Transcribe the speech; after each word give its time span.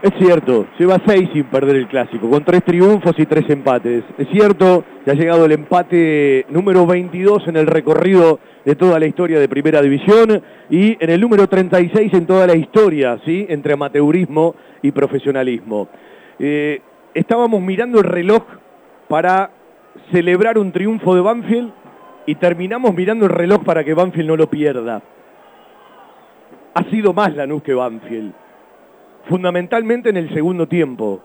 Es 0.00 0.12
cierto, 0.16 0.68
lleva 0.78 1.00
seis 1.04 1.28
sin 1.32 1.42
perder 1.46 1.74
el 1.74 1.88
clásico, 1.88 2.30
con 2.30 2.44
tres 2.44 2.62
triunfos 2.62 3.18
y 3.18 3.26
tres 3.26 3.50
empates. 3.50 4.04
Es 4.16 4.28
cierto 4.28 4.84
que 5.04 5.10
ha 5.10 5.14
llegado 5.14 5.44
el 5.44 5.50
empate 5.50 6.46
número 6.50 6.86
22 6.86 7.48
en 7.48 7.56
el 7.56 7.66
recorrido 7.66 8.38
de 8.64 8.76
toda 8.76 9.00
la 9.00 9.06
historia 9.06 9.40
de 9.40 9.48
Primera 9.48 9.82
División 9.82 10.40
y 10.70 10.96
en 11.02 11.10
el 11.10 11.20
número 11.20 11.48
36 11.48 12.14
en 12.14 12.26
toda 12.26 12.46
la 12.46 12.54
historia, 12.54 13.18
¿sí? 13.24 13.44
Entre 13.48 13.72
amateurismo 13.72 14.54
y 14.82 14.92
profesionalismo. 14.92 15.88
Eh, 16.38 16.80
estábamos 17.12 17.60
mirando 17.60 17.98
el 17.98 18.04
reloj 18.04 18.44
para 19.08 19.50
celebrar 20.12 20.58
un 20.58 20.70
triunfo 20.70 21.16
de 21.16 21.22
Banfield 21.22 21.72
y 22.24 22.36
terminamos 22.36 22.94
mirando 22.94 23.26
el 23.26 23.32
reloj 23.32 23.64
para 23.64 23.82
que 23.82 23.94
Banfield 23.94 24.28
no 24.28 24.36
lo 24.36 24.48
pierda. 24.48 25.02
Ha 26.74 26.84
sido 26.84 27.12
más 27.12 27.34
Lanús 27.34 27.64
que 27.64 27.74
Banfield 27.74 28.32
fundamentalmente 29.28 30.08
en 30.08 30.16
el 30.16 30.32
segundo 30.32 30.66
tiempo. 30.66 31.22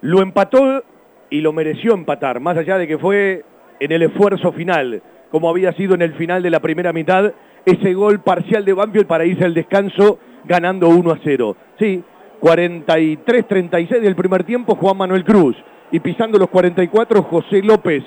Lo 0.00 0.22
empató 0.22 0.82
y 1.30 1.40
lo 1.40 1.52
mereció 1.52 1.94
empatar, 1.94 2.40
más 2.40 2.56
allá 2.56 2.78
de 2.78 2.86
que 2.86 2.98
fue 2.98 3.44
en 3.80 3.92
el 3.92 4.02
esfuerzo 4.02 4.52
final, 4.52 5.02
como 5.30 5.48
había 5.50 5.72
sido 5.72 5.94
en 5.94 6.02
el 6.02 6.14
final 6.14 6.42
de 6.42 6.50
la 6.50 6.60
primera 6.60 6.92
mitad, 6.92 7.32
ese 7.64 7.92
gol 7.94 8.20
parcial 8.20 8.64
de 8.64 8.72
Banfield 8.72 9.06
para 9.06 9.24
irse 9.24 9.44
al 9.44 9.54
descanso 9.54 10.18
ganando 10.44 10.88
1 10.88 11.10
a 11.10 11.18
0. 11.22 11.56
Sí, 11.78 12.02
43-36 12.40 14.00
del 14.00 14.16
primer 14.16 14.44
tiempo 14.44 14.76
Juan 14.76 14.96
Manuel 14.96 15.24
Cruz 15.24 15.56
y 15.90 16.00
pisando 16.00 16.38
los 16.38 16.48
44 16.48 17.22
José 17.24 17.62
López. 17.62 18.04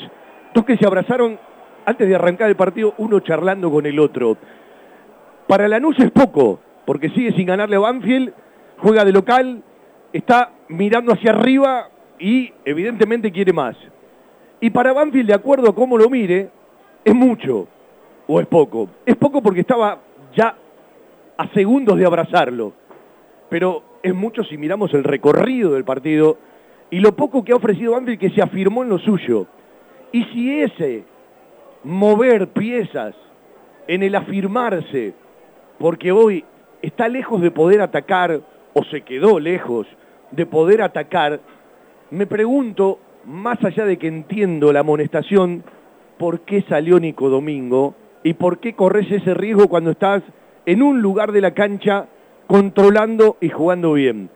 Dos 0.54 0.66
que 0.66 0.78
se 0.78 0.88
abrazaron 0.88 1.38
antes 1.86 2.08
de 2.08 2.16
arrancar 2.16 2.50
el 2.50 2.56
partido, 2.56 2.94
uno 2.98 3.20
charlando 3.20 3.70
con 3.70 3.86
el 3.86 4.00
otro. 4.00 4.38
Para 5.48 5.68
Lanús 5.68 6.00
es 6.00 6.12
poco, 6.12 6.60
porque 6.86 7.10
sigue 7.10 7.34
sin 7.34 7.48
ganarle 7.48 7.76
a 7.76 7.80
Banfield 7.80 8.34
juega 8.82 9.06
de 9.06 9.12
local, 9.12 9.64
está 10.12 10.52
mirando 10.68 11.14
hacia 11.14 11.32
arriba 11.32 11.90
y 12.20 12.52
evidentemente 12.66 13.32
quiere 13.32 13.54
más. 13.54 13.76
Y 14.60 14.70
para 14.70 14.94
Banfield, 14.94 15.28
de 15.28 15.34
acuerdo 15.34 15.70
a 15.70 15.76
cómo 15.76 15.98
lo 15.98 16.10
mire, 16.10 16.50
es 17.04 17.16
mucho 17.16 17.68
o 18.28 18.40
es 18.40 18.48
poco. 18.48 18.90
Es 19.06 19.16
poco 19.16 19.42
porque 19.42 19.62
estaba 19.62 20.00
ya 20.36 20.56
a 21.38 21.48
segundos 21.54 21.98
de 21.98 22.06
abrazarlo, 22.06 22.74
pero 23.50 23.84
es 24.04 24.14
mucho 24.14 24.44
si 24.44 24.58
miramos 24.58 24.94
el 24.94 25.04
recorrido 25.04 25.74
del 25.74 25.84
partido 25.84 26.38
y 26.90 27.00
lo 27.00 27.16
poco 27.16 27.44
que 27.44 27.54
ha 27.54 27.56
ofrecido 27.56 27.94
Banfield 27.94 28.20
que 28.20 28.30
se 28.32 28.42
afirmó 28.42 28.84
en 28.84 28.90
lo 28.90 29.00
suyo. 29.00 29.48
Y 30.12 30.24
si 30.26 30.62
ese 30.62 31.04
mover 31.84 32.50
piezas 32.50 33.16
en 33.88 34.04
el 34.04 34.16
afirmarse, 34.16 35.14
porque 35.80 36.12
hoy 36.12 36.46
está 36.82 37.08
lejos 37.08 37.42
de 37.42 37.52
poder 37.52 37.82
atacar 37.82 38.42
o 38.74 38.84
se 38.86 39.02
quedó 39.02 39.40
lejos 39.40 39.88
de 40.32 40.46
poder 40.46 40.82
atacar, 40.82 41.40
me 42.10 42.26
pregunto, 42.26 43.00
más 43.26 43.64
allá 43.64 43.86
de 43.86 43.98
que 43.98 44.08
entiendo 44.08 44.72
la 44.74 44.82
amonestación, 44.82 45.64
¿por 46.18 46.42
qué 46.42 46.64
salió 46.68 47.00
Nico 47.00 47.30
Domingo? 47.30 47.96
¿Y 48.24 48.34
por 48.34 48.60
qué 48.60 48.74
corres 48.74 49.12
ese 49.12 49.34
riesgo 49.34 49.68
cuando 49.68 49.92
estás 49.92 50.24
en 50.66 50.82
un 50.82 51.02
lugar 51.02 51.32
de 51.32 51.42
la 51.42 51.54
cancha 51.54 52.08
controlando 52.48 53.38
y 53.42 53.50
jugando 53.50 53.94
bien? 53.94 54.30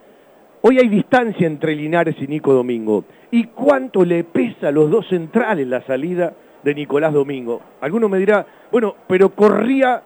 Hoy 0.61 0.80
hay 0.80 0.88
distancia 0.88 1.45
entre 1.45 1.75
Linares 1.75 2.16
y 2.19 2.28
Nico 2.28 2.53
Domingo. 2.53 3.06
¿Y 3.30 3.45
cuánto 3.45 4.03
le 4.03 4.23
pesa 4.23 4.69
a 4.69 4.72
los 4.72 4.89
dos 4.89 5.08
centrales 5.08 5.67
la 5.67 5.86
salida 5.86 6.33
de 6.63 6.73
Nicolás 6.73 7.13
Domingo? 7.13 7.61
Alguno 7.81 8.09
me 8.09 8.17
dirá, 8.17 8.47
bueno, 8.72 8.95
pero 9.08 9.30
corría 9.36 10.02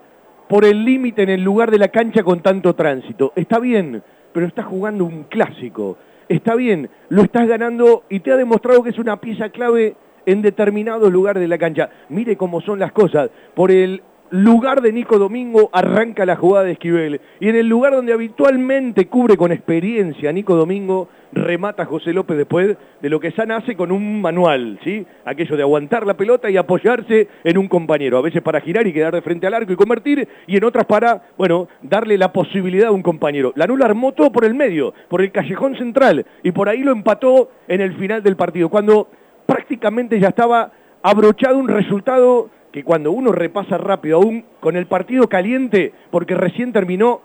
por 0.50 0.66
el 0.66 0.83
límite 0.83 1.23
en 1.23 1.30
el 1.30 1.44
lugar 1.44 1.72
de 1.72 1.77
la 1.77 1.88
cancha 1.88 2.23
con 2.23 2.41
tanto 2.41 2.73
tránsito. 2.73 3.31
Está 3.35 3.59
bien, 3.59 4.03
pero 4.33 4.45
estás 4.47 4.66
jugando 4.66 5.05
un 5.05 5.23
clásico. 5.23 5.97
Está 6.27 6.55
bien, 6.55 6.89
lo 7.09 7.23
estás 7.23 7.47
ganando 7.47 8.03
y 8.09 8.19
te 8.19 8.31
ha 8.31 8.38
demostrado 8.38 8.83
que 8.83 8.91
es 8.91 8.99
una 8.99 9.19
pieza 9.19 9.49
clave 9.49 9.95
en 10.25 10.41
determinados 10.41 11.11
lugares 11.11 11.41
de 11.41 11.47
la 11.47 11.58
cancha. 11.58 11.89
Mire 12.09 12.38
cómo 12.38 12.61
son 12.61 12.80
las 12.80 12.91
cosas. 12.91 13.31
Por 13.56 13.72
el 13.72 14.03
lugar 14.31 14.81
de 14.81 14.94
Nico 14.94 15.17
Domingo 15.17 15.69
arranca 15.73 16.25
la 16.25 16.35
jugada 16.35 16.66
de 16.66 16.73
Esquivel. 16.73 17.22
Y 17.40 17.50
en 17.50 17.56
el 17.56 17.67
lugar 17.67 17.94
donde 17.94 18.13
habitualmente 18.13 19.07
cubre 19.07 19.38
con 19.38 19.51
experiencia 19.51 20.31
Nico 20.31 20.56
Domingo, 20.56 21.09
remata 21.31 21.85
José 21.85 22.13
López 22.13 22.38
después 22.38 22.75
de 23.01 23.09
lo 23.09 23.19
que 23.19 23.31
San 23.31 23.51
hace 23.51 23.75
con 23.75 23.91
un 23.91 24.22
manual, 24.22 24.79
¿sí? 24.84 25.06
Aquello 25.25 25.56
de 25.56 25.63
aguantar 25.63 26.06
la 26.06 26.16
pelota 26.16 26.50
y 26.50 26.57
apoyarse 26.57 27.28
en 27.44 27.57
un 27.57 27.67
compañero, 27.67 28.17
a 28.17 28.22
veces 28.22 28.41
para 28.41 28.62
girar 28.62 28.88
y 28.88 28.94
quedar 28.94 29.13
de 29.13 29.22
frente 29.22 29.47
al 29.47 29.53
arco 29.53 29.72
y 29.72 29.75
convertir, 29.75 30.28
y 30.47 30.57
en 30.57 30.63
otras 30.63 30.85
para, 30.85 31.23
bueno, 31.38 31.67
darle 31.81 32.17
la 32.17 32.31
posibilidad 32.31 32.88
a 32.88 32.91
un 32.91 33.03
compañero. 33.03 33.53
La 33.56 33.67
nula 33.67 33.85
armó 33.85 34.11
todo 34.13 34.31
por 34.31 34.44
el 34.44 34.56
medio, 34.56 34.94
por 35.07 35.22
el 35.22 35.31
callejón 35.31 35.75
central, 35.75 36.25
y 36.44 36.51
por 36.51 36.67
ahí 36.67 36.84
lo 36.84 36.91
empató 36.91 37.51
en 37.67 37.81
el 37.81 37.94
final 37.96 38.23
del 38.23 38.35
partido, 38.35 38.69
cuando 38.69 39.07
prácticamente 39.46 40.19
ya 40.19 40.29
estaba 40.29 40.72
abrochado 41.01 41.57
un 41.57 41.67
resultado 41.67 42.50
que 42.72 42.84
cuando 42.84 43.12
uno 43.12 43.31
repasa 43.31 43.78
rápido, 43.78 44.18
aún 44.18 44.46
con 44.59 44.75
el 44.75 44.85
partido 44.85 45.28
caliente, 45.28 45.94
porque 46.12 46.35
recién 46.35 46.72
terminó, 46.72 47.22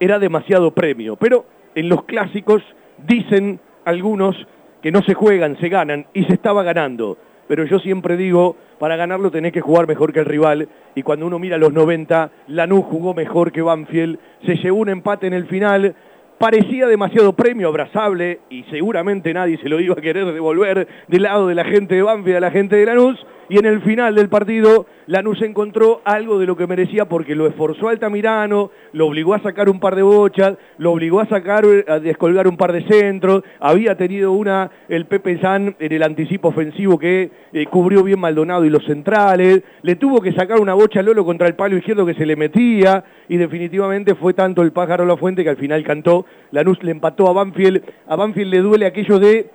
era 0.00 0.18
demasiado 0.18 0.72
premio. 0.72 1.16
Pero 1.16 1.44
en 1.74 1.88
los 1.88 2.04
clásicos 2.04 2.62
dicen 3.06 3.60
algunos 3.84 4.36
que 4.82 4.90
no 4.90 5.02
se 5.02 5.14
juegan, 5.14 5.58
se 5.60 5.68
ganan, 5.68 6.06
y 6.14 6.24
se 6.24 6.34
estaba 6.34 6.62
ganando. 6.62 7.18
Pero 7.46 7.64
yo 7.64 7.78
siempre 7.80 8.16
digo, 8.16 8.56
para 8.78 8.96
ganarlo 8.96 9.30
tenés 9.30 9.52
que 9.52 9.60
jugar 9.60 9.86
mejor 9.86 10.12
que 10.12 10.20
el 10.20 10.26
rival, 10.26 10.68
y 10.94 11.02
cuando 11.02 11.26
uno 11.26 11.38
mira 11.38 11.58
los 11.58 11.72
90, 11.72 12.30
Lanús 12.48 12.84
jugó 12.86 13.12
mejor 13.12 13.52
que 13.52 13.62
Banfield, 13.62 14.18
se 14.46 14.56
llevó 14.56 14.78
un 14.78 14.88
empate 14.88 15.26
en 15.26 15.34
el 15.34 15.46
final, 15.46 15.94
parecía 16.38 16.86
demasiado 16.86 17.34
premio 17.34 17.68
abrazable, 17.68 18.40
y 18.48 18.62
seguramente 18.70 19.34
nadie 19.34 19.58
se 19.58 19.68
lo 19.68 19.80
iba 19.80 19.94
a 19.94 20.00
querer 20.00 20.32
devolver 20.32 20.88
del 21.08 21.22
lado 21.22 21.46
de 21.46 21.54
la 21.54 21.64
gente 21.64 21.94
de 21.96 22.02
Banfield 22.02 22.36
a 22.36 22.40
la 22.40 22.50
gente 22.50 22.76
de 22.76 22.86
Lanús, 22.86 23.18
y 23.50 23.58
en 23.58 23.66
el 23.66 23.82
final 23.82 24.14
del 24.14 24.28
partido 24.28 24.86
Lanús 25.08 25.42
encontró 25.42 26.02
algo 26.04 26.38
de 26.38 26.46
lo 26.46 26.56
que 26.56 26.68
merecía 26.68 27.06
porque 27.06 27.34
lo 27.34 27.48
esforzó 27.48 27.88
Altamirano, 27.88 28.70
lo 28.92 29.08
obligó 29.08 29.34
a 29.34 29.42
sacar 29.42 29.68
un 29.68 29.80
par 29.80 29.96
de 29.96 30.02
bochas, 30.02 30.56
lo 30.78 30.92
obligó 30.92 31.18
a 31.18 31.26
sacar, 31.26 31.64
a 31.88 31.98
descolgar 31.98 32.46
un 32.46 32.56
par 32.56 32.72
de 32.72 32.86
centros, 32.86 33.42
había 33.58 33.96
tenido 33.96 34.30
una, 34.30 34.70
el 34.88 35.06
Pepe 35.06 35.40
San 35.40 35.74
en 35.80 35.92
el 35.92 36.04
anticipo 36.04 36.48
ofensivo 36.48 36.96
que 36.96 37.32
eh, 37.52 37.66
cubrió 37.66 38.04
bien 38.04 38.20
Maldonado 38.20 38.64
y 38.64 38.70
los 38.70 38.84
centrales, 38.84 39.64
le 39.82 39.96
tuvo 39.96 40.20
que 40.20 40.32
sacar 40.32 40.60
una 40.60 40.74
bocha 40.74 41.00
a 41.00 41.02
Lolo 41.02 41.24
contra 41.24 41.48
el 41.48 41.56
palo 41.56 41.76
izquierdo 41.76 42.06
que 42.06 42.14
se 42.14 42.26
le 42.26 42.36
metía. 42.36 43.02
Y 43.28 43.36
definitivamente 43.36 44.14
fue 44.14 44.32
tanto 44.32 44.62
el 44.62 44.70
pájaro 44.70 45.02
a 45.02 45.06
la 45.06 45.16
fuente 45.16 45.42
que 45.42 45.50
al 45.50 45.56
final 45.56 45.82
cantó, 45.82 46.24
Lanús 46.52 46.80
le 46.84 46.92
empató 46.92 47.28
a 47.28 47.32
Banfield, 47.32 47.82
a 48.06 48.14
Banfield 48.14 48.52
le 48.52 48.60
duele 48.60 48.86
aquello 48.86 49.18
de 49.18 49.50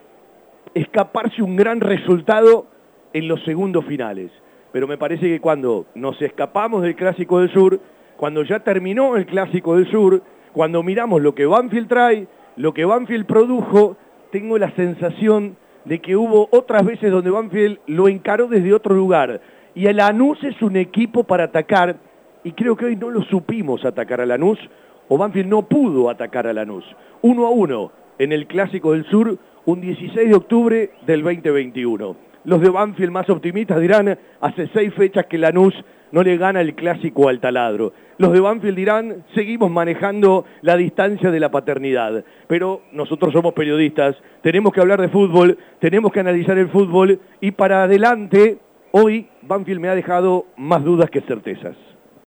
escaparse 0.73 1.41
un 1.41 1.56
gran 1.56 1.79
resultado 1.79 2.75
en 3.15 3.29
los 3.29 3.41
segundos 3.45 3.85
finales. 3.85 4.29
Pero 4.73 4.87
me 4.87 4.97
parece 4.97 5.27
que 5.27 5.39
cuando 5.39 5.85
nos 5.95 6.21
escapamos 6.21 6.83
del 6.83 6.97
Clásico 6.97 7.39
del 7.39 7.49
Sur, 7.53 7.79
cuando 8.17 8.43
ya 8.43 8.59
terminó 8.59 9.15
el 9.15 9.25
Clásico 9.25 9.77
del 9.77 9.89
Sur, 9.89 10.21
cuando 10.51 10.83
miramos 10.83 11.21
lo 11.21 11.33
que 11.33 11.45
Banfield 11.45 11.87
trae, 11.87 12.27
lo 12.57 12.73
que 12.73 12.83
Banfield 12.83 13.25
produjo, 13.25 13.95
tengo 14.31 14.57
la 14.57 14.69
sensación 14.71 15.55
de 15.85 15.99
que 15.99 16.17
hubo 16.17 16.49
otras 16.51 16.85
veces 16.85 17.09
donde 17.09 17.29
Banfield 17.29 17.79
lo 17.87 18.09
encaró 18.09 18.47
desde 18.47 18.73
otro 18.73 18.93
lugar. 18.93 19.39
Y 19.75 19.87
el 19.87 19.95
Lanús 19.95 20.43
es 20.43 20.61
un 20.61 20.75
equipo 20.75 21.23
para 21.23 21.45
atacar, 21.45 21.95
y 22.43 22.51
creo 22.51 22.75
que 22.75 22.83
hoy 22.83 22.97
no 22.97 23.09
lo 23.09 23.21
supimos 23.23 23.85
atacar 23.85 24.19
a 24.19 24.25
Lanús, 24.25 24.59
o 25.07 25.17
Banfield 25.17 25.47
no 25.47 25.61
pudo 25.69 26.09
atacar 26.09 26.47
a 26.47 26.53
Lanús. 26.53 26.83
Uno 27.21 27.47
a 27.47 27.49
uno 27.49 27.93
en 28.19 28.33
el 28.33 28.45
Clásico 28.45 28.91
del 28.91 29.05
Sur, 29.05 29.37
un 29.63 29.79
16 29.79 30.27
de 30.27 30.35
octubre 30.35 30.91
del 31.07 31.23
2021. 31.23 32.25
Los 32.45 32.61
de 32.61 32.69
Banfield 32.69 33.11
más 33.11 33.29
optimistas 33.29 33.79
dirán, 33.79 34.17
hace 34.39 34.69
seis 34.73 34.94
fechas 34.94 35.25
que 35.25 35.38
Lanús 35.38 35.73
no 36.11 36.23
le 36.23 36.38
gana 36.38 36.61
el 36.61 36.75
clásico 36.75 37.28
al 37.28 37.39
taladro. 37.39 37.91
Los 38.17 38.31
de 38.31 38.39
Banfield 38.39 38.78
dirán, 38.78 39.25
seguimos 39.33 39.72
manejando 39.72 40.45
la 40.61 40.78
distancia 40.78 41.31
de 41.31 41.39
la 41.39 41.50
paternidad. 41.50 42.23
Pero 42.47 42.83
nosotros 42.94 43.33
somos 43.33 43.53
periodistas, 43.53 44.15
tenemos 44.42 44.71
que 44.71 44.80
hablar 44.80 45.01
de 45.01 45.09
fútbol, 45.09 45.57
tenemos 45.80 46.12
que 46.12 46.19
analizar 46.19 46.57
el 46.57 46.69
fútbol 46.69 47.19
y 47.42 47.51
para 47.51 47.83
adelante, 47.83 48.59
hoy 48.92 49.27
Banfield 49.42 49.81
me 49.81 49.89
ha 49.89 49.95
dejado 49.95 50.45
más 50.56 50.83
dudas 50.83 51.09
que 51.09 51.21
certezas. 51.21 51.75